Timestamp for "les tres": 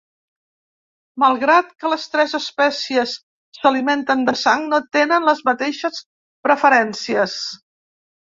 1.93-2.33